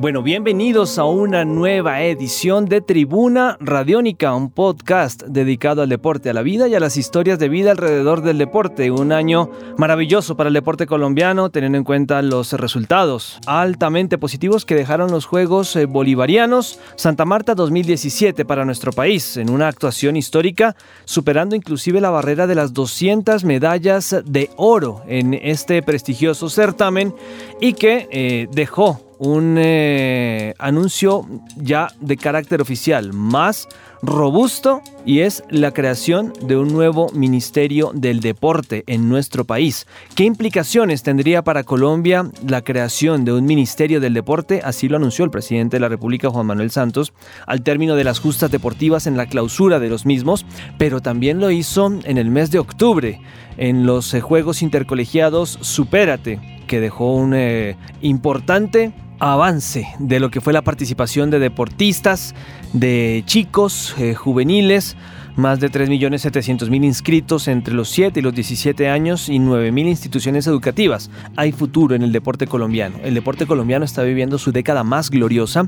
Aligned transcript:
Bueno, 0.00 0.22
bienvenidos 0.22 0.98
a 0.98 1.04
una 1.04 1.44
nueva 1.44 2.00
edición 2.00 2.64
de 2.64 2.80
Tribuna 2.80 3.58
Radiónica, 3.60 4.34
un 4.34 4.50
podcast 4.50 5.24
dedicado 5.24 5.82
al 5.82 5.90
deporte, 5.90 6.30
a 6.30 6.32
la 6.32 6.40
vida 6.40 6.68
y 6.68 6.74
a 6.74 6.80
las 6.80 6.96
historias 6.96 7.38
de 7.38 7.50
vida 7.50 7.72
alrededor 7.72 8.22
del 8.22 8.38
deporte. 8.38 8.90
Un 8.90 9.12
año 9.12 9.50
maravilloso 9.76 10.38
para 10.38 10.48
el 10.48 10.54
deporte 10.54 10.86
colombiano, 10.86 11.50
teniendo 11.50 11.76
en 11.76 11.84
cuenta 11.84 12.22
los 12.22 12.54
resultados 12.54 13.40
altamente 13.44 14.16
positivos 14.16 14.64
que 14.64 14.74
dejaron 14.74 15.10
los 15.10 15.26
Juegos 15.26 15.76
eh, 15.76 15.84
Bolivarianos 15.84 16.80
Santa 16.96 17.26
Marta 17.26 17.54
2017 17.54 18.46
para 18.46 18.64
nuestro 18.64 18.92
país, 18.92 19.36
en 19.36 19.50
una 19.50 19.68
actuación 19.68 20.16
histórica, 20.16 20.76
superando 21.04 21.56
inclusive 21.56 22.00
la 22.00 22.08
barrera 22.08 22.46
de 22.46 22.54
las 22.54 22.72
200 22.72 23.44
medallas 23.44 24.16
de 24.24 24.48
oro 24.56 25.02
en 25.06 25.34
este 25.34 25.82
prestigioso 25.82 26.48
certamen 26.48 27.14
y 27.60 27.74
que 27.74 28.08
eh, 28.10 28.48
dejó 28.50 29.09
un 29.20 29.56
eh, 29.58 30.54
anuncio 30.58 31.26
ya 31.54 31.88
de 32.00 32.16
carácter 32.16 32.62
oficial 32.62 33.12
más 33.12 33.68
robusto 34.02 34.80
y 35.04 35.20
es 35.20 35.44
la 35.50 35.72
creación 35.72 36.32
de 36.40 36.56
un 36.56 36.68
nuevo 36.68 37.10
Ministerio 37.12 37.90
del 37.92 38.20
Deporte 38.20 38.82
en 38.86 39.10
nuestro 39.10 39.44
país. 39.44 39.86
¿Qué 40.14 40.24
implicaciones 40.24 41.02
tendría 41.02 41.42
para 41.42 41.64
Colombia 41.64 42.30
la 42.48 42.62
creación 42.62 43.26
de 43.26 43.34
un 43.34 43.44
Ministerio 43.44 44.00
del 44.00 44.14
Deporte? 44.14 44.62
Así 44.64 44.88
lo 44.88 44.96
anunció 44.96 45.26
el 45.26 45.30
presidente 45.30 45.76
de 45.76 45.80
la 45.80 45.90
República, 45.90 46.30
Juan 46.30 46.46
Manuel 46.46 46.70
Santos, 46.70 47.12
al 47.46 47.60
término 47.60 47.96
de 47.96 48.04
las 48.04 48.20
justas 48.20 48.50
deportivas 48.50 49.06
en 49.06 49.18
la 49.18 49.26
clausura 49.26 49.78
de 49.78 49.90
los 49.90 50.06
mismos, 50.06 50.46
pero 50.78 51.02
también 51.02 51.40
lo 51.40 51.50
hizo 51.50 51.92
en 52.04 52.16
el 52.16 52.30
mes 52.30 52.50
de 52.50 52.58
octubre 52.58 53.20
en 53.58 53.84
los 53.84 54.14
eh, 54.14 54.22
Juegos 54.22 54.62
Intercolegiados 54.62 55.58
Supérate, 55.60 56.59
que 56.70 56.78
dejó 56.78 57.16
un 57.16 57.34
eh, 57.34 57.76
importante 58.00 58.92
avance 59.18 59.88
de 59.98 60.20
lo 60.20 60.30
que 60.30 60.40
fue 60.40 60.52
la 60.52 60.62
participación 60.62 61.28
de 61.28 61.40
deportistas, 61.40 62.32
de 62.72 63.24
chicos, 63.26 63.96
eh, 63.98 64.14
juveniles, 64.14 64.96
más 65.34 65.58
de 65.58 65.68
3.700.000 65.68 66.84
inscritos 66.84 67.48
entre 67.48 67.74
los 67.74 67.88
7 67.88 68.20
y 68.20 68.22
los 68.22 68.32
17 68.32 68.88
años 68.88 69.28
y 69.28 69.40
9.000 69.40 69.88
instituciones 69.88 70.46
educativas. 70.46 71.10
Hay 71.34 71.50
futuro 71.50 71.96
en 71.96 72.02
el 72.02 72.12
deporte 72.12 72.46
colombiano. 72.46 72.98
El 73.02 73.14
deporte 73.14 73.46
colombiano 73.46 73.84
está 73.84 74.04
viviendo 74.04 74.38
su 74.38 74.52
década 74.52 74.84
más 74.84 75.10
gloriosa 75.10 75.66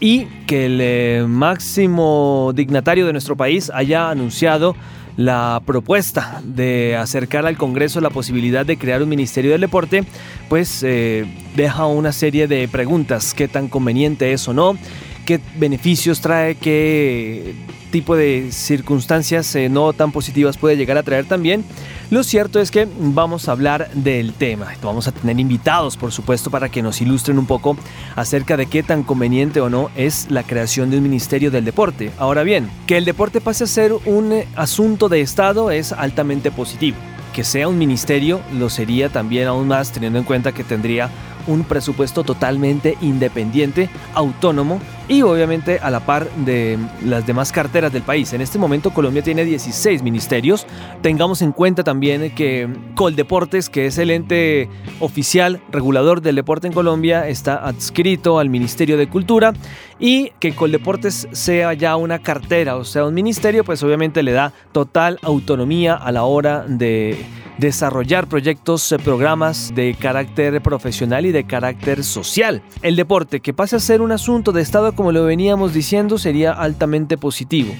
y 0.00 0.24
que 0.48 0.66
el 0.66 0.80
eh, 0.80 1.24
máximo 1.28 2.50
dignatario 2.56 3.06
de 3.06 3.12
nuestro 3.12 3.36
país 3.36 3.70
haya 3.72 4.10
anunciado 4.10 4.74
la 5.20 5.60
propuesta 5.66 6.40
de 6.42 6.96
acercar 6.96 7.44
al 7.44 7.58
Congreso 7.58 8.00
la 8.00 8.08
posibilidad 8.08 8.64
de 8.64 8.78
crear 8.78 9.02
un 9.02 9.10
Ministerio 9.10 9.50
del 9.50 9.60
Deporte, 9.60 10.04
pues 10.48 10.82
eh, 10.82 11.26
deja 11.54 11.84
una 11.84 12.12
serie 12.12 12.48
de 12.48 12.66
preguntas, 12.68 13.34
qué 13.34 13.46
tan 13.46 13.68
conveniente 13.68 14.32
es 14.32 14.48
o 14.48 14.54
no, 14.54 14.78
qué 15.26 15.38
beneficios 15.58 16.22
trae, 16.22 16.54
qué 16.54 17.54
tipo 17.90 18.16
de 18.16 18.50
circunstancias 18.52 19.54
eh, 19.54 19.68
no 19.68 19.92
tan 19.92 20.12
positivas 20.12 20.56
puede 20.56 20.76
llegar 20.76 20.96
a 20.96 21.02
traer 21.02 21.26
también. 21.26 21.64
Lo 22.10 22.24
cierto 22.24 22.60
es 22.60 22.70
que 22.70 22.88
vamos 22.98 23.48
a 23.48 23.52
hablar 23.52 23.90
del 23.92 24.32
tema. 24.32 24.68
Vamos 24.82 25.06
a 25.06 25.12
tener 25.12 25.38
invitados, 25.38 25.96
por 25.96 26.12
supuesto, 26.12 26.50
para 26.50 26.68
que 26.68 26.82
nos 26.82 27.00
ilustren 27.00 27.38
un 27.38 27.46
poco 27.46 27.76
acerca 28.16 28.56
de 28.56 28.66
qué 28.66 28.82
tan 28.82 29.02
conveniente 29.02 29.60
o 29.60 29.68
no 29.68 29.90
es 29.94 30.30
la 30.30 30.42
creación 30.42 30.90
de 30.90 30.96
un 30.96 31.02
Ministerio 31.04 31.50
del 31.50 31.64
Deporte. 31.64 32.10
Ahora 32.18 32.42
bien, 32.42 32.70
que 32.86 32.96
el 32.96 33.04
deporte 33.04 33.40
pase 33.40 33.64
a 33.64 33.66
ser 33.66 33.92
un 34.06 34.32
eh, 34.32 34.48
asunto 34.56 35.08
de 35.08 35.20
Estado 35.20 35.70
es 35.70 35.92
altamente 35.92 36.50
positivo. 36.50 36.96
Que 37.34 37.44
sea 37.44 37.68
un 37.68 37.78
ministerio 37.78 38.40
lo 38.58 38.68
sería 38.70 39.08
también 39.08 39.46
aún 39.46 39.68
más 39.68 39.92
teniendo 39.92 40.18
en 40.18 40.24
cuenta 40.24 40.50
que 40.50 40.64
tendría 40.64 41.10
un 41.46 41.64
presupuesto 41.64 42.24
totalmente 42.24 42.96
independiente, 43.00 43.88
autónomo 44.14 44.80
y 45.08 45.22
obviamente 45.22 45.80
a 45.80 45.90
la 45.90 46.00
par 46.00 46.30
de 46.44 46.78
las 47.04 47.26
demás 47.26 47.50
carteras 47.50 47.92
del 47.92 48.02
país. 48.02 48.32
En 48.32 48.40
este 48.40 48.58
momento 48.58 48.92
Colombia 48.92 49.22
tiene 49.22 49.44
16 49.44 50.02
ministerios. 50.02 50.66
Tengamos 51.02 51.42
en 51.42 51.50
cuenta 51.50 51.82
también 51.82 52.32
que 52.34 52.68
Coldeportes, 52.94 53.68
que 53.68 53.86
es 53.86 53.98
el 53.98 54.10
ente 54.10 54.68
oficial 55.00 55.60
regulador 55.72 56.22
del 56.22 56.36
deporte 56.36 56.68
en 56.68 56.72
Colombia, 56.72 57.26
está 57.26 57.56
adscrito 57.56 58.38
al 58.38 58.50
Ministerio 58.50 58.96
de 58.96 59.08
Cultura 59.08 59.52
y 59.98 60.30
que 60.38 60.54
Coldeportes 60.54 61.28
sea 61.32 61.74
ya 61.74 61.96
una 61.96 62.20
cartera, 62.20 62.76
o 62.76 62.84
sea, 62.84 63.04
un 63.04 63.14
ministerio, 63.14 63.64
pues 63.64 63.82
obviamente 63.82 64.22
le 64.22 64.32
da 64.32 64.52
total 64.72 65.18
autonomía 65.22 65.94
a 65.94 66.12
la 66.12 66.22
hora 66.22 66.64
de 66.66 67.18
desarrollar 67.60 68.26
proyectos, 68.26 68.90
eh, 68.90 68.98
programas 68.98 69.72
de 69.74 69.94
carácter 69.94 70.60
profesional 70.62 71.26
y 71.26 71.32
de 71.32 71.44
carácter 71.44 72.02
social. 72.02 72.62
El 72.82 72.96
deporte, 72.96 73.40
que 73.40 73.52
pase 73.52 73.76
a 73.76 73.80
ser 73.80 74.00
un 74.00 74.12
asunto 74.12 74.50
de 74.52 74.62
Estado 74.62 74.94
como 74.94 75.12
lo 75.12 75.24
veníamos 75.24 75.74
diciendo, 75.74 76.18
sería 76.18 76.52
altamente 76.52 77.18
positivo 77.18 77.72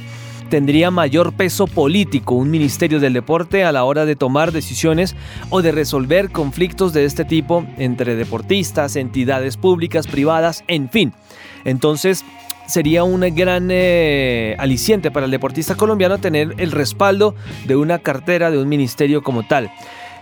tendría 0.51 0.91
mayor 0.91 1.33
peso 1.33 1.69
político 1.69 2.35
un 2.35 2.51
Ministerio 2.51 2.99
del 2.99 3.13
Deporte 3.13 3.63
a 3.63 3.71
la 3.71 3.85
hora 3.85 4.05
de 4.05 4.17
tomar 4.17 4.51
decisiones 4.51 5.15
o 5.49 5.63
de 5.63 5.71
resolver 5.71 6.31
conflictos 6.31 6.93
de 6.93 7.05
este 7.05 7.25
tipo 7.25 7.65
entre 7.79 8.17
deportistas, 8.17 8.97
entidades 8.97 9.57
públicas, 9.57 10.09
privadas, 10.09 10.65
en 10.67 10.91
fin. 10.91 11.15
Entonces, 11.65 12.25
sería 12.71 13.05
un 13.05 13.21
gran 13.35 13.69
eh, 13.71 14.55
aliciente 14.59 15.11
para 15.11 15.27
el 15.27 15.33
deportista 15.33 15.75
colombiano 15.75 16.19
tener 16.19 16.55
el 16.59 16.71
respaldo 16.71 17.35
de 17.67 17.77
una 17.77 17.99
cartera, 17.99 18.51
de 18.51 18.59
un 18.59 18.69
ministerio 18.69 19.23
como 19.23 19.43
tal. 19.43 19.71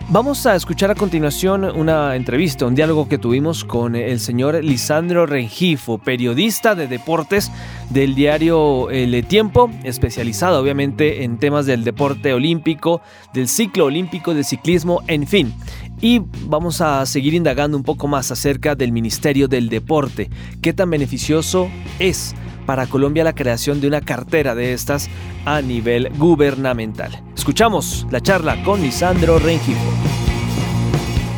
Vamos 0.07 0.47
a 0.47 0.55
escuchar 0.55 0.89
a 0.89 0.95
continuación 0.95 1.65
una 1.65 2.15
entrevista, 2.15 2.65
un 2.65 2.73
diálogo 2.73 3.07
que 3.07 3.19
tuvimos 3.19 3.63
con 3.63 3.95
el 3.95 4.19
señor 4.19 4.63
Lisandro 4.63 5.27
Rengifo, 5.27 5.99
periodista 5.99 6.73
de 6.73 6.87
deportes 6.87 7.51
del 7.91 8.15
diario 8.15 8.89
El 8.89 9.23
Tiempo, 9.27 9.69
especializado 9.83 10.59
obviamente 10.59 11.23
en 11.23 11.37
temas 11.37 11.67
del 11.67 11.83
deporte 11.83 12.33
olímpico, 12.33 13.01
del 13.33 13.47
ciclo 13.47 13.85
olímpico, 13.85 14.33
del 14.33 14.45
ciclismo, 14.45 15.03
en 15.05 15.27
fin. 15.27 15.53
Y 16.01 16.21
vamos 16.45 16.79
a 16.79 17.05
seguir 17.05 17.33
indagando 17.33 17.75
un 17.75 17.83
poco 17.83 18.07
más 18.07 18.31
acerca 18.31 18.75
del 18.75 18.93
Ministerio 18.93 19.47
del 19.49 19.67
Deporte, 19.67 20.29
qué 20.61 20.71
tan 20.71 20.89
beneficioso 20.89 21.69
es 21.99 22.33
para 22.65 22.87
Colombia 22.87 23.23
la 23.23 23.33
creación 23.33 23.81
de 23.81 23.87
una 23.87 23.99
cartera 23.99 24.55
de 24.55 24.73
estas 24.73 25.09
a 25.43 25.61
nivel 25.61 26.09
gubernamental. 26.17 27.21
Escuchamos 27.35 28.07
la 28.11 28.21
charla 28.21 28.63
con 28.63 28.81
Lisandro 28.81 29.39
Rengifo. 29.39 29.79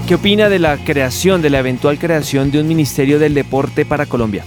¿Qué 0.07 0.16
opina 0.16 0.50
de 0.50 0.59
la 0.59 0.77
creación, 0.77 1.41
de 1.41 1.50
la 1.50 1.59
eventual 1.59 1.97
creación 1.97 2.51
de 2.51 2.59
un 2.59 2.67
Ministerio 2.67 3.17
del 3.17 3.33
Deporte 3.33 3.85
para 3.85 4.05
Colombia? 4.05 4.44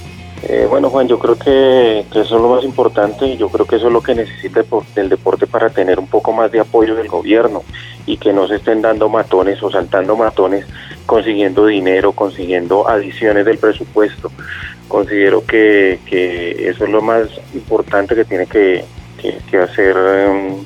Eh, 0.46 0.66
bueno, 0.68 0.90
Juan, 0.90 1.08
yo 1.08 1.18
creo 1.18 1.38
que, 1.38 2.00
eso 2.00 2.20
es 2.20 2.30
lo 2.30 2.48
más 2.48 2.64
importante 2.64 3.26
y 3.26 3.38
yo 3.38 3.48
creo 3.48 3.66
que 3.66 3.76
eso 3.76 3.86
es 3.86 3.92
lo 3.92 4.02
que 4.02 4.14
necesita 4.14 4.62
el 4.96 5.08
deporte 5.08 5.46
para 5.46 5.70
tener 5.70 5.98
un 5.98 6.06
poco 6.06 6.32
más 6.32 6.52
de 6.52 6.60
apoyo 6.60 6.94
del 6.94 7.08
gobierno 7.08 7.62
y 8.04 8.18
que 8.18 8.32
no 8.34 8.46
se 8.46 8.56
estén 8.56 8.82
dando 8.82 9.08
matones 9.08 9.62
o 9.62 9.70
saltando 9.70 10.16
matones 10.16 10.66
consiguiendo 11.06 11.66
dinero, 11.66 12.12
consiguiendo 12.12 12.86
adiciones 12.88 13.46
del 13.46 13.56
presupuesto. 13.56 14.30
Considero 14.86 15.44
que, 15.46 15.98
eso 16.58 16.84
es 16.84 16.90
lo 16.90 17.00
más 17.00 17.28
importante 17.54 18.14
que 18.14 18.24
tiene 18.26 18.46
que, 18.46 18.84
hacer 19.58 19.96
em, 19.96 20.56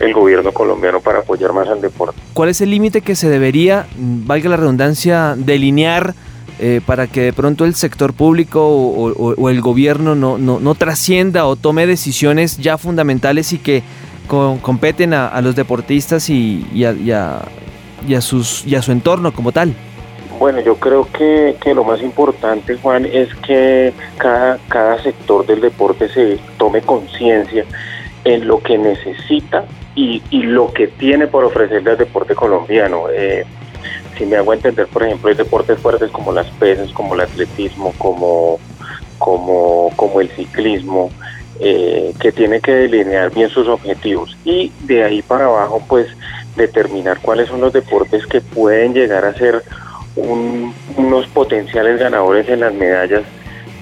el 0.00 0.12
gobierno 0.12 0.50
colombiano 0.50 1.00
para 1.00 1.20
apoyar 1.20 1.52
más 1.52 1.68
al 1.68 1.80
deporte. 1.80 2.18
¿Cuál 2.32 2.48
es 2.48 2.60
el 2.60 2.70
límite 2.70 3.02
que 3.02 3.14
se 3.14 3.28
debería, 3.28 3.86
valga 3.96 4.48
la 4.48 4.56
redundancia, 4.56 5.36
delinear? 5.36 6.14
Eh, 6.62 6.82
para 6.84 7.06
que 7.06 7.22
de 7.22 7.32
pronto 7.32 7.64
el 7.64 7.74
sector 7.74 8.12
público 8.12 8.60
o, 8.68 9.48
el 9.48 9.62
gobierno 9.62 10.14
no, 10.14 10.36
no, 10.36 10.74
trascienda 10.74 11.46
o 11.46 11.56
tome 11.56 11.86
decisiones 11.86 12.58
ya 12.58 12.76
fundamentales 12.76 13.54
y 13.54 13.58
que 13.58 13.82
competen 14.26 15.14
a, 15.14 15.40
los 15.40 15.56
deportistas 15.56 16.28
y, 16.28 16.84
a, 16.84 18.20
sus, 18.20 18.66
y 18.66 18.74
a 18.74 18.82
su 18.82 18.92
entorno 18.92 19.32
como 19.32 19.52
tal. 19.52 19.74
Bueno, 20.38 20.60
yo 20.60 20.76
creo 20.76 21.08
que, 21.10 21.56
lo 21.74 21.82
más 21.82 22.02
importante, 22.02 22.76
Juan, 22.76 23.06
es 23.06 23.34
que 23.36 23.94
cada, 24.18 24.58
cada 24.68 25.02
sector 25.02 25.46
del 25.46 25.62
deporte 25.62 26.10
se 26.10 26.38
tome 26.58 26.82
conciencia 26.82 27.64
en 28.24 28.46
lo 28.46 28.62
que 28.62 28.76
necesita 28.76 29.64
y, 29.94 30.20
lo 30.30 30.72
que 30.74 30.88
tiene 30.88 31.26
por 31.26 31.44
ofrecerle 31.44 31.92
al 31.92 31.96
deporte 31.96 32.34
colombiano. 32.34 33.04
Eh, 33.10 33.46
si 34.20 34.26
me 34.26 34.36
hago 34.36 34.52
entender, 34.52 34.86
por 34.88 35.02
ejemplo, 35.02 35.30
hay 35.30 35.34
deportes 35.34 35.78
fuertes 35.78 36.10
como 36.10 36.30
las 36.30 36.46
pesas, 36.50 36.92
como 36.92 37.14
el 37.14 37.22
atletismo, 37.22 37.94
como, 37.96 38.58
como, 39.16 39.90
como 39.96 40.20
el 40.20 40.28
ciclismo, 40.28 41.10
eh, 41.58 42.12
que 42.20 42.30
tiene 42.30 42.60
que 42.60 42.72
delinear 42.72 43.32
bien 43.32 43.48
sus 43.48 43.66
objetivos 43.66 44.36
y 44.44 44.72
de 44.82 45.04
ahí 45.04 45.22
para 45.22 45.46
abajo, 45.46 45.82
pues 45.88 46.06
determinar 46.54 47.18
cuáles 47.20 47.48
son 47.48 47.62
los 47.62 47.72
deportes 47.72 48.26
que 48.26 48.42
pueden 48.42 48.92
llegar 48.92 49.24
a 49.24 49.32
ser 49.32 49.62
unos 50.16 51.26
potenciales 51.28 51.98
ganadores 51.98 52.46
en 52.50 52.60
las 52.60 52.74
medallas 52.74 53.22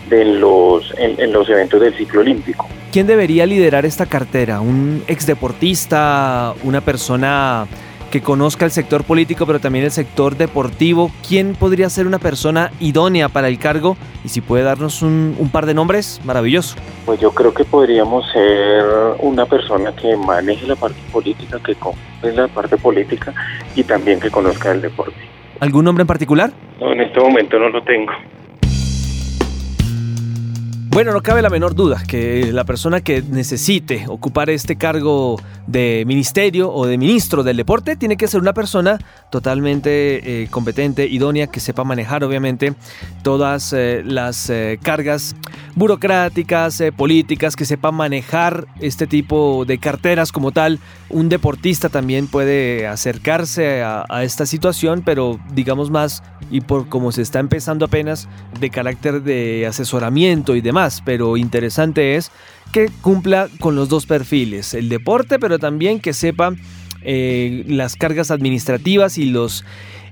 de 0.08 0.24
los, 0.24 0.94
en, 0.98 1.32
los 1.32 1.48
eventos 1.48 1.80
del 1.80 1.96
ciclo 1.96 2.20
olímpico. 2.20 2.68
¿quién 2.92 3.06
debería 3.06 3.44
liderar 3.44 3.84
esta 3.84 4.06
cartera? 4.06 4.60
¿Un 4.60 5.02
exdeportista? 5.08 6.54
¿Una 6.62 6.80
persona 6.80 7.66
que 8.10 8.22
conozca 8.22 8.64
el 8.64 8.70
sector 8.70 9.04
político 9.04 9.46
pero 9.46 9.60
también 9.60 9.84
el 9.84 9.90
sector 9.90 10.36
deportivo? 10.36 11.10
¿Quién 11.26 11.54
podría 11.54 11.90
ser 11.90 12.06
una 12.06 12.18
persona 12.18 12.70
idónea 12.80 13.28
para 13.28 13.48
el 13.48 13.58
cargo? 13.58 13.96
Y 14.24 14.28
si 14.28 14.40
puede 14.40 14.64
darnos 14.64 15.02
un, 15.02 15.36
un 15.38 15.50
par 15.50 15.66
de 15.66 15.74
nombres, 15.74 16.20
maravilloso. 16.24 16.76
Pues 17.06 17.20
yo 17.20 17.30
creo 17.32 17.52
que 17.54 17.64
podríamos 17.64 18.30
ser 18.32 18.84
una 19.20 19.46
persona 19.46 19.94
que 19.94 20.16
maneje 20.16 20.66
la 20.66 20.76
parte 20.76 21.00
política, 21.12 21.58
que 21.64 21.74
conozca 21.74 22.08
la 22.22 22.48
parte 22.48 22.76
política 22.76 23.32
y 23.74 23.84
también 23.84 24.20
que 24.20 24.30
conozca 24.30 24.72
el 24.72 24.80
deporte. 24.80 25.16
¿Algún 25.60 25.84
nombre 25.84 26.02
en 26.02 26.06
particular? 26.06 26.52
No, 26.80 26.92
en 26.92 27.00
este 27.00 27.20
momento 27.20 27.58
no 27.58 27.68
lo 27.68 27.82
tengo. 27.82 28.12
Bueno, 30.90 31.12
no 31.12 31.22
cabe 31.22 31.42
la 31.42 31.50
menor 31.50 31.74
duda 31.74 32.02
que 32.08 32.50
la 32.50 32.64
persona 32.64 33.02
que 33.02 33.20
necesite 33.20 34.06
ocupar 34.08 34.48
este 34.48 34.76
cargo 34.76 35.38
de 35.66 36.04
ministerio 36.06 36.72
o 36.72 36.86
de 36.86 36.96
ministro 36.96 37.42
del 37.42 37.58
deporte 37.58 37.94
tiene 37.94 38.16
que 38.16 38.26
ser 38.26 38.40
una 38.40 38.54
persona 38.54 38.98
totalmente 39.30 40.42
eh, 40.42 40.48
competente, 40.48 41.06
idónea, 41.06 41.48
que 41.48 41.60
sepa 41.60 41.84
manejar 41.84 42.24
obviamente 42.24 42.72
todas 43.22 43.74
eh, 43.74 44.02
las 44.02 44.48
eh, 44.48 44.78
cargas 44.82 45.36
burocráticas, 45.74 46.82
políticas, 46.96 47.54
que 47.54 47.66
sepa 47.66 47.92
manejar 47.92 48.66
este 48.80 49.06
tipo 49.06 49.66
de 49.66 49.78
carteras 49.78 50.32
como 50.32 50.52
tal. 50.52 50.80
Un 51.10 51.28
deportista 51.28 51.90
también 51.90 52.28
puede 52.28 52.86
acercarse 52.86 53.82
a, 53.82 54.06
a 54.08 54.24
esta 54.24 54.46
situación, 54.46 55.02
pero 55.04 55.38
digamos 55.52 55.90
más 55.90 56.22
y 56.50 56.60
por 56.60 56.88
cómo 56.88 57.12
se 57.12 57.22
está 57.22 57.40
empezando 57.40 57.84
apenas 57.84 58.28
de 58.60 58.70
carácter 58.70 59.22
de 59.22 59.66
asesoramiento 59.66 60.56
y 60.56 60.60
demás, 60.60 61.02
pero 61.04 61.36
interesante 61.36 62.16
es 62.16 62.30
que 62.72 62.90
cumpla 63.00 63.48
con 63.60 63.74
los 63.74 63.88
dos 63.88 64.06
perfiles, 64.06 64.74
el 64.74 64.88
deporte, 64.88 65.38
pero 65.38 65.58
también 65.58 66.00
que 66.00 66.12
sepa 66.12 66.54
eh, 67.02 67.64
las 67.66 67.96
cargas 67.96 68.30
administrativas 68.30 69.18
y 69.18 69.26
los 69.26 69.64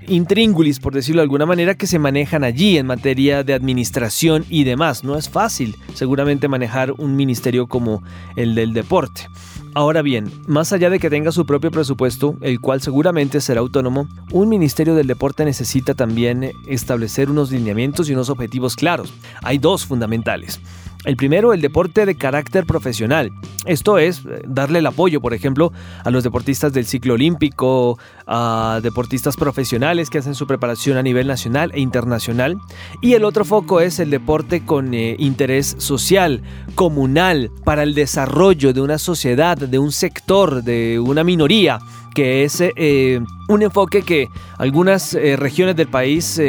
intríngulis, 0.09 0.81
por 0.81 0.95
decirlo 0.95 1.21
de 1.21 1.25
alguna 1.25 1.47
manera, 1.47 1.75
que 1.75 1.87
se 1.87 1.99
manejan 1.99 2.45
allí 2.45 2.79
en 2.79 2.87
materia 2.87 3.43
de 3.43 3.55
administración 3.55 4.45
y 4.49 4.65
demás. 4.65 5.05
No 5.05 5.17
es 5.17 5.29
fácil, 5.29 5.77
seguramente, 5.95 6.49
manejar 6.49 6.93
un 6.93 7.17
ministerio 7.17 7.67
como 7.67 8.03
el 8.37 8.55
del 8.55 8.73
deporte. 8.73 9.29
Ahora 9.77 10.01
bien, 10.01 10.33
más 10.47 10.73
allá 10.73 10.89
de 10.89 10.99
que 10.99 11.11
tenga 11.11 11.33
su 11.33 11.45
propio 11.45 11.71
presupuesto, 11.71 12.39
el 12.41 12.63
cual 12.63 12.81
seguramente 12.81 13.43
será 13.43 13.61
autónomo, 13.61 14.09
un 14.33 14.49
Ministerio 14.49 14.95
del 14.95 15.07
Deporte 15.07 15.45
necesita 15.45 15.93
también 15.93 16.51
establecer 16.67 17.29
unos 17.29 17.51
lineamientos 17.51 18.09
y 18.09 18.15
unos 18.15 18.31
objetivos 18.31 18.75
claros. 18.75 19.13
Hay 19.43 19.59
dos 19.59 19.85
fundamentales. 19.85 20.63
El 21.05 21.17
primero, 21.17 21.53
el 21.53 21.61
deporte 21.61 22.07
de 22.07 22.17
carácter 22.17 22.65
profesional. 22.65 23.33
Esto 23.67 23.99
es 23.99 24.21
eh, 24.21 24.43
darle 24.47 24.79
el 24.79 24.87
apoyo, 24.87 25.21
por 25.21 25.35
ejemplo, 25.35 25.73
a 26.05 26.11
los 26.11 26.25
deportistas 26.25 26.73
del 26.73 26.87
ciclo 26.87 27.15
olímpico, 27.15 27.99
a 28.27 28.81
deportistas 28.83 29.37
profesionales 29.37 30.09
que 30.09 30.19
hacen 30.19 30.35
su 30.35 30.47
preparación 30.47 30.97
a 30.97 31.03
nivel 31.03 31.27
nacional 31.27 31.73
e 31.75 31.81
internacional. 31.81 32.59
Y 33.03 33.15
el 33.15 33.25
otro 33.25 33.45
foco 33.45 33.81
es 33.81 33.99
el 33.99 34.11
deporte 34.11 34.65
con 34.65 34.95
eh, 34.95 35.17
interés 35.19 35.75
social, 35.79 36.43
comunal, 36.75 37.51
para 37.65 37.83
el 37.83 37.95
desarrollo 37.95 38.73
de 38.73 38.81
una 38.81 38.99
sociedad, 38.99 39.57
de 39.57 39.79
un 39.79 39.93
sector, 39.93 40.63
de 40.63 41.01
una 41.01 41.25
minoría 41.25 41.79
que 42.15 42.45
es 42.45 42.63
eh, 42.63 43.21
un 43.49 43.63
enfoque 43.63 44.01
que 44.01 44.31
algunas 44.57 45.13
regiones 45.13 45.77
del 45.77 45.89
país 45.89 46.41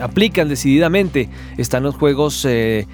aplican 0.00 0.48
decididamente. 0.48 1.28
Están 1.58 1.82
los 1.82 1.96
Juegos 1.96 2.44
de 2.44 2.86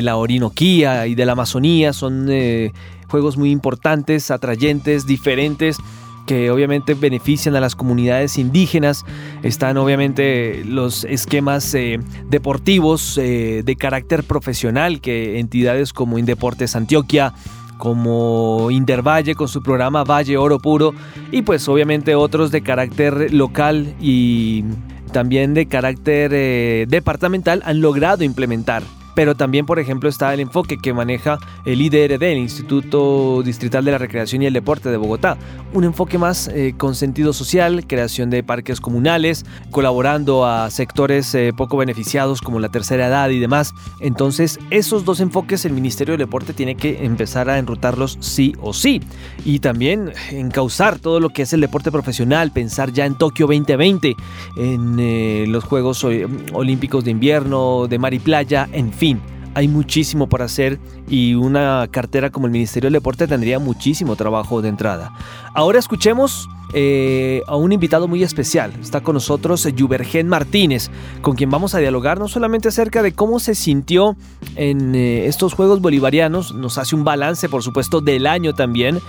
la 0.00 0.16
Orinoquía 0.16 1.08
y 1.08 1.16
de 1.16 1.26
la 1.26 1.32
Amazonía. 1.32 1.92
Son 1.92 2.28
eh, 2.66 2.72
juegos 3.08 3.36
muy 3.36 3.50
importantes, 3.50 4.30
atrayentes, 4.30 5.06
diferentes 5.06 5.78
que 6.26 6.50
obviamente 6.50 6.92
benefician 6.92 7.56
a 7.56 7.60
las 7.60 7.74
comunidades 7.74 8.36
indígenas. 8.36 9.06
Están 9.42 9.78
obviamente 9.78 10.62
los 10.66 11.04
esquemas 11.04 11.72
eh, 11.74 12.00
deportivos 12.28 13.14
de 13.14 13.76
carácter 13.78 14.24
profesional 14.24 15.00
que 15.00 15.38
entidades 15.38 15.94
como 15.94 16.18
Indeportes 16.18 16.76
Antioquia, 16.76 17.32
como 17.78 18.70
Intervalle 18.70 19.34
con 19.36 19.48
su 19.48 19.62
programa 19.62 20.04
Valle 20.04 20.36
Oro 20.36 20.58
Puro 20.58 20.92
y 21.32 21.40
pues 21.40 21.66
obviamente 21.66 22.14
otros 22.14 22.50
de 22.50 22.60
carácter 22.60 23.32
local 23.32 23.94
y 23.98 24.64
también 25.12 25.54
de 25.54 25.64
carácter 25.64 26.88
departamental 26.88 27.62
han 27.64 27.80
logrado 27.80 28.22
implementar 28.22 28.82
pero 29.18 29.34
también, 29.34 29.66
por 29.66 29.80
ejemplo, 29.80 30.08
está 30.08 30.32
el 30.32 30.38
enfoque 30.38 30.78
que 30.78 30.92
maneja 30.92 31.40
el 31.64 31.80
IDRD, 31.80 32.22
el 32.22 32.38
Instituto 32.38 33.42
Distrital 33.42 33.84
de 33.84 33.90
la 33.90 33.98
Recreación 33.98 34.42
y 34.42 34.46
el 34.46 34.52
Deporte 34.52 34.90
de 34.90 34.96
Bogotá. 34.96 35.36
Un 35.72 35.82
enfoque 35.82 36.18
más 36.18 36.46
eh, 36.46 36.74
con 36.76 36.94
sentido 36.94 37.32
social, 37.32 37.84
creación 37.88 38.30
de 38.30 38.44
parques 38.44 38.80
comunales, 38.80 39.44
colaborando 39.72 40.46
a 40.46 40.70
sectores 40.70 41.34
eh, 41.34 41.52
poco 41.52 41.76
beneficiados 41.76 42.40
como 42.40 42.60
la 42.60 42.68
tercera 42.68 43.08
edad 43.08 43.30
y 43.30 43.40
demás. 43.40 43.74
Entonces, 43.98 44.60
esos 44.70 45.04
dos 45.04 45.18
enfoques 45.18 45.64
el 45.64 45.72
Ministerio 45.72 46.12
del 46.12 46.20
Deporte 46.20 46.52
tiene 46.52 46.76
que 46.76 47.04
empezar 47.04 47.50
a 47.50 47.58
enrutarlos 47.58 48.18
sí 48.20 48.54
o 48.60 48.72
sí. 48.72 49.00
Y 49.44 49.58
también 49.58 50.12
encauzar 50.30 51.00
todo 51.00 51.18
lo 51.18 51.30
que 51.30 51.42
es 51.42 51.52
el 51.52 51.60
deporte 51.60 51.90
profesional, 51.90 52.52
pensar 52.52 52.92
ya 52.92 53.04
en 53.04 53.16
Tokio 53.16 53.48
2020, 53.48 54.14
en 54.58 54.96
eh, 55.00 55.44
los 55.48 55.64
Juegos 55.64 56.04
Olímpicos 56.04 57.04
de 57.04 57.10
Invierno, 57.10 57.88
de 57.88 57.98
mar 57.98 58.14
y 58.14 58.20
playa, 58.20 58.68
en 58.70 58.92
fin 58.92 59.07
hay 59.54 59.68
muchísimo 59.68 60.28
por 60.28 60.42
hacer 60.42 60.78
y 61.08 61.34
una 61.34 61.88
cartera 61.90 62.30
como 62.30 62.46
el 62.46 62.52
Ministerio 62.52 62.88
del 62.88 62.94
Deporte 62.94 63.26
tendría 63.26 63.58
muchísimo 63.58 64.14
trabajo 64.14 64.62
de 64.62 64.68
entrada. 64.68 65.12
Ahora 65.54 65.78
escuchemos 65.78 66.48
eh, 66.74 67.42
a 67.46 67.56
un 67.56 67.72
invitado 67.72 68.08
muy 68.08 68.22
especial. 68.22 68.72
Está 68.80 69.00
con 69.00 69.14
nosotros 69.14 69.66
Yubergen 69.74 70.28
Martínez, 70.28 70.90
con 71.22 71.34
quien 71.34 71.50
vamos 71.50 71.74
a 71.74 71.78
dialogar 71.78 72.18
no 72.18 72.28
solamente 72.28 72.68
acerca 72.68 73.02
de 73.02 73.12
cómo 73.12 73.40
se 73.40 73.54
sintió 73.54 74.16
en 74.54 74.94
eh, 74.94 75.26
estos 75.26 75.54
Juegos 75.54 75.80
Bolivarianos, 75.80 76.54
nos 76.54 76.76
hace 76.76 76.94
un 76.94 77.04
balance 77.04 77.48
por 77.48 77.62
supuesto 77.62 78.00
del 78.00 78.26
año 78.26 78.54
también, 78.54 79.00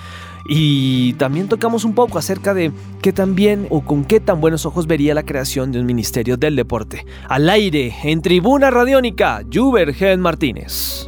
y 0.46 1.14
también 1.14 1.50
tocamos 1.50 1.86
un 1.86 1.96
poco 1.96 2.18
acerca 2.18 2.54
de 2.54 2.72
qué 3.02 3.12
tan 3.12 3.36
bien 3.36 3.68
o 3.70 3.82
con 3.82 4.06
qué 4.06 4.20
tan 4.20 4.42
buenos 4.42 4.66
ojos 4.66 4.88
vería 4.88 5.14
la 5.14 5.24
creación 5.24 5.72
de 5.72 5.80
un 5.80 5.86
Ministerio 5.86 6.38
del 6.38 6.56
Deporte. 6.56 7.06
Al 7.28 7.50
aire, 7.50 7.94
en 8.04 8.22
Tribuna 8.22 8.70
Radiónica, 8.70 9.42
Juber 9.52 9.94
Gen 9.94 10.22
Martínez. 10.22 11.08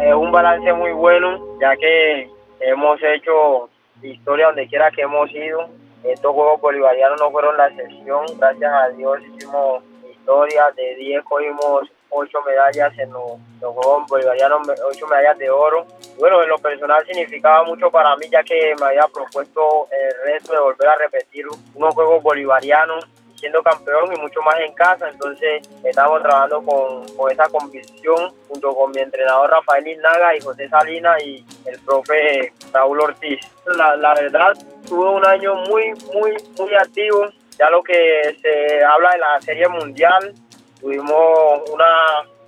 Es 0.00 0.14
un 0.14 0.32
balance 0.32 0.72
muy 0.72 0.92
bueno, 0.92 1.38
ya 1.60 1.76
que 1.76 2.30
hemos 2.60 2.98
hecho 3.02 3.68
historia 4.02 4.46
donde 4.46 4.66
quiera 4.66 4.90
que 4.90 5.02
hemos 5.02 5.30
ido. 5.32 5.68
Estos 6.04 6.32
Juegos 6.32 6.60
Bolivarianos 6.60 7.20
no 7.20 7.30
fueron 7.30 7.56
la 7.56 7.68
excepción, 7.68 8.24
gracias 8.38 8.72
a 8.72 8.88
Dios 8.96 9.18
hicimos 9.34 9.82
historia, 10.10 10.70
de 10.76 10.94
10 10.96 11.24
cogimos 11.24 11.90
ocho 12.10 12.38
medallas 12.42 12.96
en 12.98 13.10
los, 13.12 13.32
Juegos 13.60 14.06
Bolivarianos, 14.08 14.68
ocho 14.88 15.06
medallas 15.06 15.38
de 15.38 15.50
oro. 15.50 15.86
Bueno, 16.18 16.42
en 16.42 16.48
lo 16.48 16.58
personal 16.58 17.04
significaba 17.06 17.64
mucho 17.64 17.90
para 17.90 18.16
mí, 18.16 18.26
ya 18.30 18.42
que 18.42 18.74
me 18.80 18.86
había 18.86 19.06
propuesto 19.12 19.88
el 19.90 20.32
reto 20.32 20.52
de 20.52 20.60
volver 20.60 20.88
a 20.88 20.96
repetir 20.96 21.46
unos 21.74 21.94
Juegos 21.94 22.22
Bolivarianos 22.22 23.06
siendo 23.40 23.62
campeón 23.62 24.12
y 24.14 24.20
mucho 24.20 24.42
más 24.42 24.60
en 24.60 24.72
casa, 24.74 25.08
entonces 25.08 25.66
estamos 25.82 26.22
trabajando 26.22 26.62
con, 26.62 27.08
con 27.16 27.32
esa 27.32 27.48
convicción 27.48 28.32
junto 28.46 28.74
con 28.74 28.90
mi 28.92 29.00
entrenador 29.00 29.50
Rafael 29.50 29.88
Inaga 29.88 30.36
y 30.36 30.40
José 30.40 30.68
Salina 30.68 31.18
y 31.20 31.44
el 31.64 31.80
profe 31.80 32.52
Raúl 32.72 33.00
Ortiz. 33.00 33.40
La, 33.64 33.96
la 33.96 34.14
verdad, 34.14 34.52
tuve 34.86 35.08
un 35.08 35.26
año 35.26 35.54
muy, 35.54 35.94
muy, 36.12 36.36
muy 36.58 36.74
activo, 36.74 37.28
ya 37.58 37.70
lo 37.70 37.82
que 37.82 38.36
se 38.42 38.84
habla 38.84 39.12
de 39.12 39.18
la 39.18 39.40
Serie 39.40 39.68
Mundial, 39.68 40.34
tuvimos 40.80 41.70
una 41.72 41.84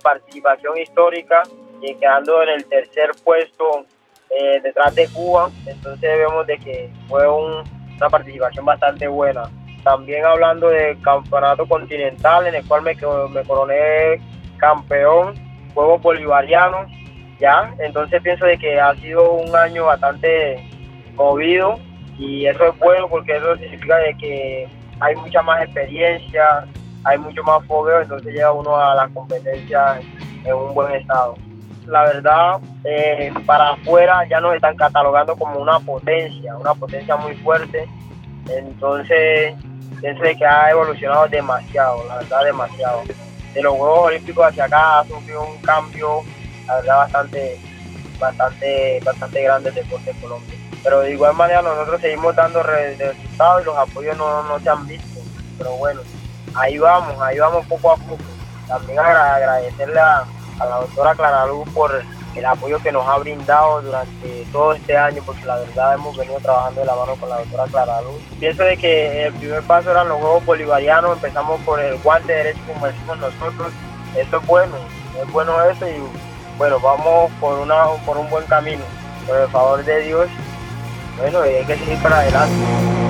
participación 0.01 0.77
histórica 0.77 1.43
y 1.81 1.95
quedando 1.95 2.41
en 2.43 2.49
el 2.49 2.65
tercer 2.65 3.11
puesto 3.23 3.85
eh, 4.29 4.59
detrás 4.61 4.95
de 4.95 5.07
Cuba, 5.09 5.49
entonces 5.65 6.17
vemos 6.17 6.47
de 6.47 6.57
que 6.57 6.89
fue 7.07 7.27
una 7.27 8.09
participación 8.09 8.65
bastante 8.65 9.07
buena. 9.07 9.43
También 9.83 10.25
hablando 10.25 10.69
del 10.69 10.99
campeonato 11.01 11.67
continental 11.67 12.47
en 12.47 12.55
el 12.55 12.67
cual 12.67 12.81
me, 12.83 12.95
me 12.95 13.43
coroné 13.43 14.21
campeón, 14.57 15.35
Juegos 15.73 16.01
Bolivarianos, 16.01 16.89
ya, 17.39 17.73
entonces 17.79 18.21
pienso 18.21 18.45
de 18.45 18.57
que 18.57 18.79
ha 18.79 18.95
sido 18.95 19.33
un 19.33 19.55
año 19.55 19.85
bastante 19.85 20.63
movido 21.15 21.79
y 22.17 22.45
eso 22.45 22.67
es 22.67 22.79
bueno 22.79 23.09
porque 23.09 23.35
eso 23.35 23.57
significa 23.57 23.97
de 23.97 24.17
que 24.17 24.67
hay 24.99 25.15
mucha 25.15 25.41
más 25.41 25.63
experiencia, 25.63 26.65
hay 27.03 27.17
mucho 27.17 27.43
más 27.43 27.65
fogueo, 27.65 28.01
entonces 28.01 28.33
llega 28.33 28.51
uno 28.51 28.75
a 28.77 28.95
la 28.95 29.07
competencia 29.09 29.99
en 30.43 30.53
un 30.53 30.73
buen 30.73 30.93
estado. 30.93 31.35
La 31.85 32.03
verdad, 32.03 32.59
eh, 32.85 33.33
para 33.45 33.71
afuera 33.71 34.25
ya 34.29 34.39
nos 34.39 34.55
están 34.55 34.75
catalogando 34.77 35.35
como 35.35 35.59
una 35.59 35.79
potencia, 35.79 36.55
una 36.55 36.73
potencia 36.73 37.17
muy 37.17 37.35
fuerte. 37.35 37.87
Entonces, 38.49 39.53
pienso 39.99 40.23
que 40.37 40.45
ha 40.45 40.71
evolucionado 40.71 41.27
demasiado, 41.27 42.05
la 42.07 42.17
verdad, 42.17 42.43
demasiado. 42.45 43.03
De 43.53 43.61
los 43.61 43.73
Juegos 43.73 44.07
Olímpicos 44.07 44.45
hacia 44.47 44.65
acá 44.65 44.99
ha 44.99 45.05
sufrido 45.05 45.45
un 45.45 45.57
cambio 45.57 46.23
la 46.67 46.75
verdad 46.75 46.97
bastante, 46.97 47.59
bastante, 48.19 48.99
bastante 49.03 49.43
grande 49.43 49.69
el 49.69 49.75
deporte 49.75 50.11
en 50.11 50.21
Colombia. 50.21 50.55
Pero 50.83 51.01
de 51.01 51.11
igual 51.11 51.35
manera 51.35 51.61
nosotros 51.61 52.01
seguimos 52.01 52.35
dando 52.35 52.63
resultados 52.63 53.61
y 53.61 53.65
los 53.65 53.77
apoyos 53.77 54.17
no, 54.17 54.43
no 54.43 54.59
se 54.59 54.69
han 54.69 54.87
visto. 54.87 55.19
Pero 55.57 55.71
bueno, 55.77 56.01
ahí 56.55 56.77
vamos, 56.77 57.19
ahí 57.21 57.39
vamos 57.39 57.65
poco 57.67 57.91
a 57.91 57.95
poco. 57.97 58.23
También 58.67 58.99
agradecerle 58.99 59.99
a, 59.99 60.25
la 60.59 60.75
doctora 60.77 61.15
Clara 61.15 61.45
Luz 61.47 61.67
por 61.73 62.01
el 62.35 62.45
apoyo 62.45 62.79
que 62.81 62.91
nos 62.91 63.07
ha 63.07 63.17
brindado 63.17 63.81
durante 63.81 64.45
todo 64.51 64.73
este 64.73 64.97
año, 64.97 65.21
porque 65.25 65.45
la 65.45 65.57
verdad 65.57 65.95
hemos 65.95 66.15
venido 66.15 66.39
trabajando 66.39 66.81
de 66.81 66.87
la 66.87 66.95
mano 66.95 67.15
con 67.15 67.29
la 67.29 67.37
doctora 67.37 67.65
Clara 67.65 68.01
Luz. 68.01 68.21
Pienso 68.39 68.63
de 68.63 68.77
que 68.77 69.25
el 69.25 69.33
primer 69.33 69.61
paso 69.63 69.91
eran 69.91 70.09
los 70.09 70.19
Juegos 70.19 70.45
Bolivarianos, 70.45 71.13
empezamos 71.13 71.59
por 71.61 71.79
el 71.79 71.97
guante 71.99 72.33
derecho 72.33 72.59
como 72.67 72.87
decimos 72.87 73.17
nosotros, 73.17 73.71
eso 74.15 74.37
es 74.37 74.47
bueno, 74.47 74.75
es 75.21 75.31
bueno 75.31 75.63
eso 75.65 75.87
y 75.87 76.01
bueno, 76.57 76.79
vamos 76.79 77.31
por, 77.39 77.59
una, 77.59 77.85
por 78.05 78.17
un 78.17 78.29
buen 78.29 78.45
camino, 78.45 78.83
por 79.27 79.37
el 79.37 79.47
favor 79.49 79.83
de 79.83 79.99
Dios, 80.01 80.27
bueno, 81.19 81.41
hay 81.41 81.65
que 81.65 81.77
seguir 81.77 82.01
para 82.01 82.19
adelante. 82.19 83.02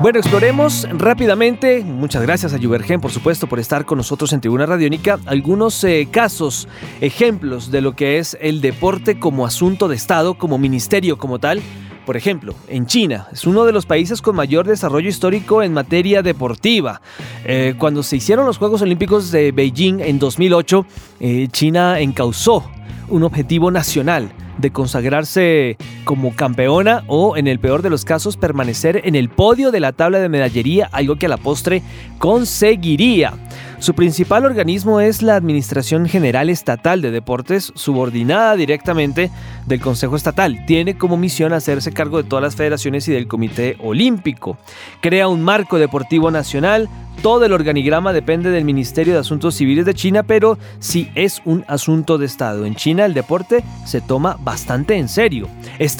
Bueno, 0.00 0.18
exploremos 0.18 0.88
rápidamente, 0.92 1.84
muchas 1.84 2.22
gracias 2.22 2.54
a 2.54 2.56
Yubergen 2.56 3.02
por 3.02 3.10
supuesto 3.10 3.46
por 3.46 3.58
estar 3.60 3.84
con 3.84 3.98
nosotros 3.98 4.32
en 4.32 4.40
Tribuna 4.40 4.64
Radiónica, 4.64 5.18
algunos 5.26 5.84
eh, 5.84 6.08
casos, 6.10 6.68
ejemplos 7.02 7.70
de 7.70 7.82
lo 7.82 7.94
que 7.94 8.16
es 8.16 8.34
el 8.40 8.62
deporte 8.62 9.18
como 9.18 9.44
asunto 9.44 9.88
de 9.88 9.96
Estado, 9.96 10.38
como 10.38 10.56
ministerio 10.56 11.18
como 11.18 11.38
tal. 11.38 11.60
Por 12.06 12.16
ejemplo, 12.16 12.54
en 12.66 12.86
China, 12.86 13.28
es 13.30 13.46
uno 13.46 13.66
de 13.66 13.72
los 13.72 13.84
países 13.84 14.22
con 14.22 14.36
mayor 14.36 14.66
desarrollo 14.66 15.10
histórico 15.10 15.62
en 15.62 15.74
materia 15.74 16.22
deportiva. 16.22 17.02
Eh, 17.44 17.74
cuando 17.76 18.02
se 18.02 18.16
hicieron 18.16 18.46
los 18.46 18.56
Juegos 18.56 18.80
Olímpicos 18.80 19.30
de 19.30 19.52
Beijing 19.52 20.00
en 20.00 20.18
2008, 20.18 20.86
eh, 21.20 21.48
China 21.52 22.00
encausó 22.00 22.70
un 23.10 23.22
objetivo 23.22 23.70
nacional 23.70 24.32
de 24.56 24.70
consagrarse 24.70 25.76
como 26.04 26.34
campeona 26.34 27.04
o, 27.06 27.36
en 27.36 27.46
el 27.46 27.58
peor 27.58 27.82
de 27.82 27.90
los 27.90 28.04
casos, 28.04 28.36
permanecer 28.36 29.02
en 29.04 29.14
el 29.14 29.28
podio 29.28 29.70
de 29.70 29.80
la 29.80 29.92
tabla 29.92 30.18
de 30.18 30.28
medallería, 30.28 30.88
algo 30.92 31.16
que 31.16 31.26
a 31.26 31.30
la 31.30 31.36
postre 31.36 31.82
conseguiría. 32.18 33.34
Su 33.80 33.94
principal 33.94 34.44
organismo 34.44 35.00
es 35.00 35.22
la 35.22 35.36
Administración 35.36 36.06
General 36.06 36.50
Estatal 36.50 37.00
de 37.00 37.10
Deportes, 37.10 37.72
subordinada 37.74 38.54
directamente 38.54 39.30
del 39.66 39.80
Consejo 39.80 40.16
Estatal. 40.16 40.66
Tiene 40.66 40.98
como 40.98 41.16
misión 41.16 41.54
hacerse 41.54 41.90
cargo 41.90 42.18
de 42.22 42.28
todas 42.28 42.42
las 42.42 42.56
federaciones 42.56 43.08
y 43.08 43.12
del 43.12 43.26
Comité 43.26 43.78
Olímpico. 43.80 44.58
Crea 45.00 45.28
un 45.28 45.42
marco 45.42 45.78
deportivo 45.78 46.30
nacional, 46.30 46.90
todo 47.22 47.44
el 47.44 47.52
organigrama 47.52 48.14
depende 48.14 48.50
del 48.50 48.64
Ministerio 48.64 49.12
de 49.12 49.20
Asuntos 49.20 49.54
Civiles 49.54 49.84
de 49.84 49.92
China, 49.92 50.22
pero 50.22 50.56
sí 50.78 51.10
es 51.14 51.42
un 51.44 51.66
asunto 51.68 52.16
de 52.16 52.24
Estado. 52.24 52.64
En 52.64 52.74
China 52.74 53.04
el 53.04 53.12
deporte 53.12 53.62
se 53.84 54.00
toma 54.00 54.38
bastante 54.40 54.96
en 54.96 55.06
serio. 55.06 55.46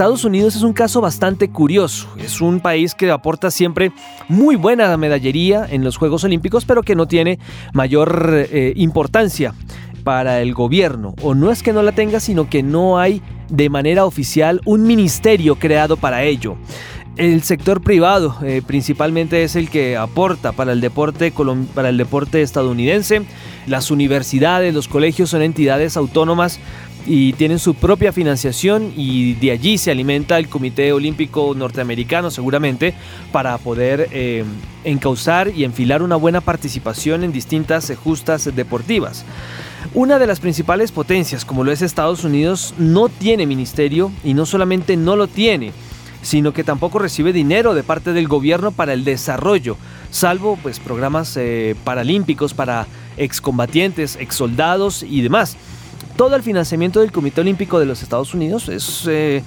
Estados 0.00 0.24
Unidos 0.24 0.56
es 0.56 0.62
un 0.62 0.72
caso 0.72 1.02
bastante 1.02 1.50
curioso. 1.50 2.08
Es 2.16 2.40
un 2.40 2.60
país 2.60 2.94
que 2.94 3.10
aporta 3.10 3.50
siempre 3.50 3.92
muy 4.30 4.56
buena 4.56 4.96
medallería 4.96 5.66
en 5.70 5.84
los 5.84 5.98
Juegos 5.98 6.24
Olímpicos, 6.24 6.64
pero 6.64 6.82
que 6.82 6.94
no 6.96 7.06
tiene 7.06 7.38
mayor 7.74 8.32
eh, 8.34 8.72
importancia 8.76 9.52
para 10.02 10.40
el 10.40 10.54
gobierno. 10.54 11.14
O 11.20 11.34
no 11.34 11.50
es 11.50 11.62
que 11.62 11.74
no 11.74 11.82
la 11.82 11.92
tenga, 11.92 12.18
sino 12.18 12.48
que 12.48 12.62
no 12.62 12.98
hay 12.98 13.20
de 13.50 13.68
manera 13.68 14.06
oficial 14.06 14.62
un 14.64 14.84
ministerio 14.84 15.56
creado 15.56 15.98
para 15.98 16.22
ello. 16.22 16.56
El 17.18 17.42
sector 17.42 17.82
privado 17.82 18.38
eh, 18.42 18.62
principalmente 18.66 19.44
es 19.44 19.54
el 19.54 19.68
que 19.68 19.98
aporta 19.98 20.52
para 20.52 20.72
el, 20.72 20.80
deporte, 20.80 21.30
para 21.74 21.90
el 21.90 21.98
deporte 21.98 22.40
estadounidense. 22.40 23.20
Las 23.66 23.90
universidades, 23.90 24.72
los 24.72 24.88
colegios 24.88 25.28
son 25.28 25.42
entidades 25.42 25.98
autónomas 25.98 26.58
y 27.06 27.32
tienen 27.34 27.58
su 27.58 27.74
propia 27.74 28.12
financiación 28.12 28.92
y 28.96 29.34
de 29.34 29.50
allí 29.50 29.78
se 29.78 29.90
alimenta 29.90 30.38
el 30.38 30.48
Comité 30.48 30.92
Olímpico 30.92 31.54
Norteamericano 31.56 32.30
seguramente 32.30 32.94
para 33.32 33.56
poder 33.58 34.08
eh, 34.12 34.44
encauzar 34.84 35.48
y 35.48 35.64
enfilar 35.64 36.02
una 36.02 36.16
buena 36.16 36.40
participación 36.40 37.24
en 37.24 37.32
distintas 37.32 37.92
justas 38.02 38.54
deportivas. 38.54 39.24
Una 39.94 40.18
de 40.18 40.26
las 40.26 40.40
principales 40.40 40.92
potencias 40.92 41.44
como 41.44 41.64
lo 41.64 41.72
es 41.72 41.82
Estados 41.82 42.24
Unidos 42.24 42.74
no 42.78 43.08
tiene 43.08 43.46
ministerio 43.46 44.12
y 44.22 44.34
no 44.34 44.46
solamente 44.46 44.96
no 44.96 45.16
lo 45.16 45.26
tiene, 45.26 45.72
sino 46.22 46.52
que 46.52 46.64
tampoco 46.64 46.98
recibe 46.98 47.32
dinero 47.32 47.74
de 47.74 47.82
parte 47.82 48.12
del 48.12 48.28
gobierno 48.28 48.72
para 48.72 48.92
el 48.92 49.04
desarrollo, 49.04 49.76
salvo 50.10 50.58
pues 50.62 50.78
programas 50.78 51.36
eh, 51.36 51.74
paralímpicos 51.82 52.52
para 52.54 52.86
excombatientes, 53.16 54.16
exsoldados 54.20 55.02
y 55.02 55.22
demás. 55.22 55.56
Todo 56.20 56.36
el 56.36 56.42
financiamiento 56.42 57.00
del 57.00 57.12
Comité 57.12 57.40
Olímpico 57.40 57.80
de 57.80 57.86
los 57.86 58.02
Estados 58.02 58.34
Unidos 58.34 58.68
es 58.68 59.06
eh, 59.08 59.42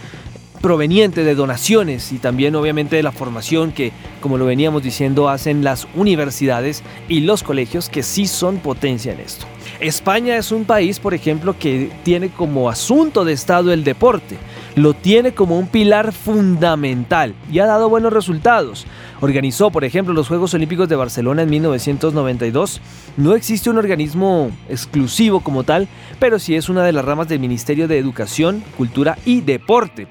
proveniente 0.60 1.24
de 1.24 1.36
donaciones 1.36 2.12
y 2.12 2.18
también 2.18 2.56
obviamente 2.56 2.96
de 2.96 3.03
la 3.03 3.12
formación 3.12 3.72
que, 3.72 3.92
como 4.22 4.39
lo 4.39 4.46
veníamos 4.46 4.82
diciendo, 4.82 5.30
hacen 5.30 5.63
las 5.63 5.88
universidades 5.94 6.82
y 7.08 7.20
los 7.20 7.44
colegios 7.44 7.89
que 7.89 8.01
sí 8.01 8.25
son 8.25 8.58
potencia 8.58 9.13
en 9.13 9.20
esto. 9.20 9.46
España 9.80 10.36
es 10.36 10.51
un 10.51 10.65
país, 10.65 10.98
por 10.98 11.13
ejemplo, 11.13 11.56
que 11.60 11.92
tiene 12.01 12.30
como 12.30 12.68
asunto 12.72 13.24
de 13.24 13.34
Estado 13.34 13.72
el 13.72 13.84
deporte 13.84 14.39
lo 14.75 14.94
tiene 14.94 15.34
como 15.34 15.58
un 15.58 15.68
pilar 15.68 16.13
fundamental 16.13 17.36
y 17.51 17.60
ha 17.60 17.65
dado 17.65 17.89
buenos 17.89 18.13
resultados. 18.13 18.86
Organizó, 19.22 19.72
por 19.72 19.84
ejemplo, 19.84 20.13
los 20.13 20.27
Juegos 20.27 20.53
Olímpicos 20.53 20.89
de 20.89 20.96
Barcelona 20.96 21.44
en 21.44 21.50
1992. 21.50 22.82
No 23.18 23.36
existe 23.36 23.70
un 23.70 23.77
organismo 23.77 24.51
exclusivo 24.70 25.42
como 25.42 25.63
tal, 25.63 25.88
pero 26.20 26.39
sí 26.39 26.56
es 26.56 26.70
una 26.70 26.84
de 26.84 26.92
las 26.92 27.06
ramas 27.06 27.27
del 27.27 27.39
Ministerio 27.39 27.88
de 27.88 28.00
Educación, 28.00 28.63
Cultura 28.77 29.18
y 29.25 29.42
Deporte. 29.42 30.08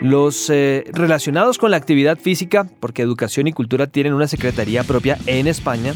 Los 0.00 0.48
eh, 0.48 0.84
relacionados 0.92 1.58
con 1.58 1.70
la 1.70 1.76
actividad 1.76 2.18
física, 2.18 2.66
porque 2.80 3.02
educación 3.02 3.46
y 3.48 3.52
cultura 3.52 3.86
tienen 3.86 4.14
una 4.14 4.26
secretaría 4.26 4.82
propia 4.82 5.18
en 5.26 5.46
España, 5.46 5.92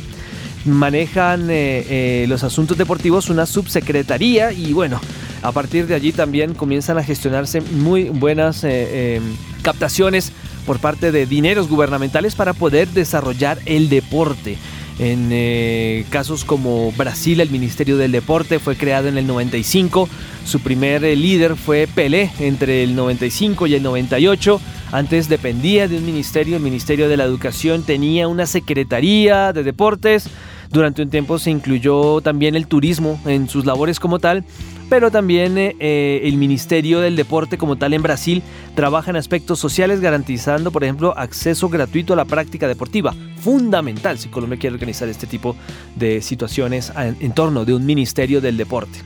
manejan 0.67 1.51
eh, 1.51 1.85
eh, 1.89 2.27
los 2.29 2.45
asuntos 2.45 2.77
deportivos 2.77 3.31
una 3.31 3.47
subsecretaría 3.47 4.53
y 4.53 4.73
bueno, 4.73 5.01
a 5.45 5.53
partir 5.53 5.87
de 5.87 5.95
allí 5.95 6.11
también 6.11 6.55
comienzan 6.55 6.97
a 6.97 7.05
gestionarse 7.05 7.61
muy 7.61 8.05
buenas 8.05 8.65
eh, 8.65 9.21
captaciones 9.63 10.33
por 10.65 10.81
parte 10.81 11.13
de 11.13 11.27
dineros 11.27 11.69
gubernamentales 11.69 12.35
para 12.35 12.55
poder 12.55 12.89
desarrollar 12.89 13.59
el 13.67 13.91
deporte. 13.91 14.57
En 14.99 16.05
casos 16.09 16.45
como 16.45 16.93
Brasil, 16.93 17.41
el 17.41 17.51
Ministerio 17.51 17.97
del 17.97 18.13
Deporte 18.13 18.61
fue 18.61 18.77
creado 18.77 19.09
en 19.09 19.19
el 19.19 19.27
95. 19.27 20.09
Su 20.45 20.61
primer 20.61 21.03
líder 21.03 21.57
fue 21.57 21.89
Pelé 21.93 22.31
entre 22.39 22.85
el 22.85 22.95
95 22.95 23.67
y 23.67 23.75
el 23.75 23.83
98. 23.83 24.61
Antes 24.93 25.29
dependía 25.29 25.89
de 25.89 25.99
un 25.99 26.07
ministerio, 26.07 26.57
el 26.57 26.63
Ministerio 26.63 27.09
de 27.09 27.17
la 27.17 27.25
Educación 27.25 27.83
tenía 27.83 28.29
una 28.29 28.47
secretaría 28.47 29.53
de 29.53 29.65
deportes. 29.65 30.29
Durante 30.71 31.03
un 31.03 31.11
tiempo 31.11 31.39
se 31.39 31.51
incluyó 31.51 32.21
también 32.21 32.55
el 32.55 32.69
turismo 32.69 33.21
en 33.27 33.49
sus 33.49 33.67
labores 33.67 33.99
como 33.99 34.21
tal, 34.21 34.45
pero 34.89 35.11
también 35.11 35.57
eh, 35.59 35.77
eh, 35.79 36.21
el 36.25 36.37
Ministerio 36.37 37.01
del 37.01 37.17
Deporte 37.17 37.59
como 37.59 37.77
tal 37.77 37.95
en 37.95 38.03
Brasil 38.03 38.43
trabaja 38.75 39.11
en 39.11 39.17
aspectos 39.17 39.59
sociales 39.59 40.01
garantizando, 40.01 40.71
por 40.71 40.85
ejemplo, 40.85 41.17
acceso 41.17 41.69
gratuito 41.69 42.13
a 42.13 42.17
la 42.17 42.25
práctica 42.25 42.69
deportiva. 42.69 43.15
Fundamental 43.41 44.19
si 44.19 44.29
Colombia 44.29 44.59
quiere 44.59 44.75
organizar 44.75 45.09
este 45.09 45.27
tipo 45.27 45.57
de 45.97 46.21
situaciones 46.23 46.93
en, 46.97 47.33
torno 47.33 47.65
de 47.65 47.75
un 47.75 47.87
Ministerio 47.87 48.41
del 48.41 48.57
Deporte. 48.57 48.99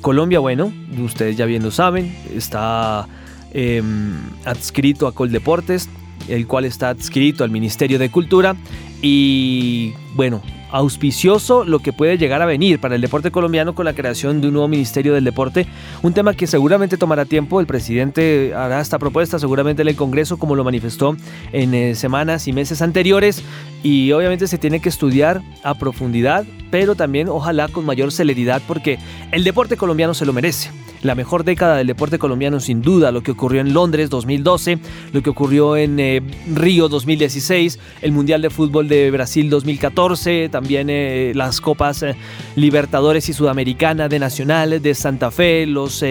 Colombia, 0.00 0.38
bueno, 0.38 0.72
ustedes 0.98 1.36
ya 1.36 1.44
bien 1.44 1.62
lo 1.62 1.70
saben, 1.70 2.14
está 2.34 3.06
em, 3.52 4.14
adscrito 4.44 5.06
a 5.06 5.12
Coldeportes, 5.12 5.88
el 6.28 6.46
cual 6.46 6.64
está 6.64 6.90
adscrito 6.90 7.44
al 7.44 7.50
Ministerio 7.50 7.98
de 7.98 8.10
Cultura 8.10 8.56
y 9.02 9.92
bueno, 10.14 10.42
auspicioso 10.72 11.64
lo 11.64 11.80
que 11.80 11.92
puede 11.92 12.18
llegar 12.18 12.42
a 12.42 12.46
venir 12.46 12.80
para 12.80 12.94
el 12.94 13.00
deporte 13.00 13.30
colombiano 13.30 13.74
con 13.74 13.84
la 13.84 13.92
creación 13.92 14.40
de 14.40 14.48
un 14.48 14.54
nuevo 14.54 14.68
Ministerio 14.68 15.14
del 15.14 15.24
Deporte, 15.24 15.66
un 16.02 16.12
tema 16.12 16.34
que 16.34 16.46
seguramente 16.46 16.96
tomará 16.96 17.24
tiempo, 17.24 17.60
el 17.60 17.66
presidente 17.66 18.52
hará 18.54 18.80
esta 18.80 18.98
propuesta 18.98 19.38
seguramente 19.38 19.82
en 19.82 19.88
el 19.88 19.96
Congreso 19.96 20.38
como 20.38 20.54
lo 20.54 20.64
manifestó 20.64 21.16
en 21.52 21.74
eh, 21.74 21.94
semanas 21.94 22.48
y 22.48 22.52
meses 22.52 22.82
anteriores. 22.82 23.42
Y 23.82 24.12
obviamente 24.12 24.46
se 24.46 24.58
tiene 24.58 24.80
que 24.80 24.90
estudiar 24.90 25.40
a 25.62 25.74
profundidad, 25.74 26.44
pero 26.70 26.94
también 26.94 27.28
ojalá 27.28 27.68
con 27.68 27.86
mayor 27.86 28.12
celeridad 28.12 28.60
porque 28.66 28.98
el 29.32 29.44
deporte 29.44 29.76
colombiano 29.76 30.14
se 30.14 30.26
lo 30.26 30.32
merece 30.32 30.70
la 31.02 31.14
mejor 31.14 31.44
década 31.44 31.76
del 31.76 31.86
deporte 31.86 32.18
colombiano 32.18 32.60
sin 32.60 32.82
duda, 32.82 33.10
lo 33.12 33.22
que 33.22 33.30
ocurrió 33.30 33.60
en 33.60 33.72
Londres 33.72 34.10
2012, 34.10 34.78
lo 35.12 35.22
que 35.22 35.30
ocurrió 35.30 35.76
en 35.76 35.98
eh, 35.98 36.22
Río 36.54 36.88
2016, 36.88 37.78
el 38.02 38.12
Mundial 38.12 38.42
de 38.42 38.50
Fútbol 38.50 38.88
de 38.88 39.10
Brasil 39.10 39.48
2014, 39.48 40.48
también 40.50 40.88
eh, 40.90 41.32
las 41.34 41.60
Copas 41.60 42.02
eh, 42.02 42.16
Libertadores 42.56 43.28
y 43.28 43.32
Sudamericana 43.32 44.08
de 44.08 44.18
Nacional 44.18 44.82
de 44.82 44.94
Santa 44.94 45.30
Fe, 45.30 45.66
los 45.66 46.04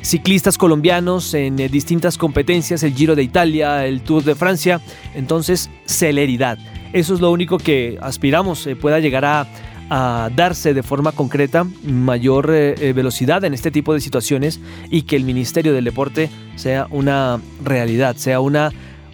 ciclistas 0.00 0.58
colombianos 0.58 1.34
en 1.34 1.56
distintas 1.56 2.16
competencias, 2.16 2.82
el 2.82 2.94
Giro 2.94 3.14
de 3.14 3.22
Italia, 3.22 3.86
el 3.86 4.02
Tour 4.02 4.24
de 4.24 4.34
Francia, 4.34 4.80
entonces 5.14 5.70
celeridad. 5.84 6.58
Eso 6.92 7.14
es 7.14 7.20
lo 7.20 7.30
único 7.30 7.58
que 7.58 7.98
aspiramos 8.00 8.68
pueda 8.80 8.98
llegar 9.00 9.24
a 9.24 9.46
a 9.90 10.30
darse 10.34 10.74
de 10.74 10.82
forma 10.82 11.12
concreta 11.12 11.64
mayor 11.84 12.50
eh, 12.52 12.74
eh, 12.78 12.92
velocidad 12.92 13.44
en 13.44 13.54
este 13.54 13.70
tipo 13.70 13.94
de 13.94 14.00
situaciones 14.00 14.60
y 14.90 15.02
que 15.02 15.16
el 15.16 15.24
Ministerio 15.24 15.72
del 15.72 15.84
Deporte 15.84 16.30
sea 16.56 16.86
una 16.90 17.40
realidad, 17.62 18.16
sea 18.16 18.40
una 18.40 18.70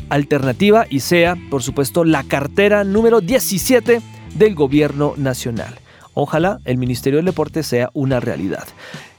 alternativa 0.09 0.87
y 0.89 1.01
sea, 1.01 1.37
por 1.51 1.63
supuesto, 1.63 2.05
la 2.05 2.25
cartera 2.25 2.85
número 2.85 3.21
17 3.21 4.01
del 4.37 4.55
gobierno 4.55 5.15
nacional. 5.17 5.79
Ojalá 6.15 6.61
el 6.65 6.79
Ministerio 6.79 7.19
del 7.19 7.27
Deporte 7.27 7.63
sea 7.63 7.91
una 7.95 8.21
realidad. 8.21 8.67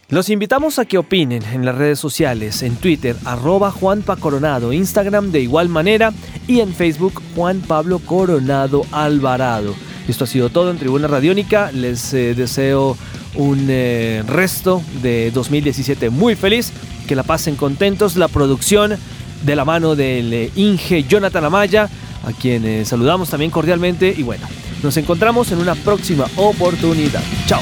Los 0.10 0.30
invitamos 0.30 0.80
a 0.80 0.86
que 0.86 0.98
opinen 0.98 1.44
en 1.54 1.66
las 1.66 1.76
redes 1.76 2.00
sociales, 2.00 2.64
en 2.64 2.76
Twitter, 2.78 3.16
arroba 3.26 3.70
Juanpa 3.70 4.16
Coronado, 4.16 4.74
Instagram 4.74 5.32
de 5.32 5.42
igual 5.42 5.70
manera 5.70 6.12
y 6.48 6.62
en 6.62 6.74
Facebook 6.74 7.22
Juan 7.36 7.62
Pablo 7.62 8.00
Coronado 8.00 8.82
Alvarado. 8.92 9.76
Esto 10.10 10.24
ha 10.24 10.28
sido 10.28 10.50
todo 10.50 10.72
en 10.72 10.78
Tribuna 10.80 11.08
Radiónica. 11.08 11.72
Les 11.72 12.14
eh, 12.16 12.34
deseo 12.34 12.98
un 13.36 13.68
eh, 13.70 14.24
resto 14.26 14.82
de 15.04 15.30
2017 15.30 16.10
muy 16.10 16.36
feliz. 16.36 16.72
Que 17.08 17.16
la 17.16 17.22
pasen 17.22 17.56
contentos. 17.56 18.16
La 18.16 18.28
producción 18.28 18.98
de 19.46 19.56
la 19.56 19.66
mano 19.66 19.96
del 19.96 20.34
eh, 20.34 20.52
Inge 20.56 21.04
Jonathan 21.04 21.46
Amaya, 21.46 21.90
a 22.26 22.32
quien 22.34 22.86
saludamos 22.88 23.30
también 23.30 23.52
cordialmente. 23.52 24.14
Y 24.18 24.24
bueno, 24.24 24.48
nos 24.82 24.98
encontramos 24.98 25.52
en 25.52 25.60
una 25.60 25.76
próxima 25.76 26.26
oportunidad. 26.38 27.22
Chao. 27.46 27.62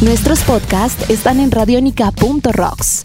Nuestros 0.00 0.40
podcasts 0.40 1.08
están 1.08 1.40
en 1.40 1.50
radionica.rocks, 1.50 3.04